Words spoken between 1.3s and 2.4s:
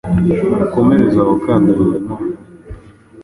gukandagira noneho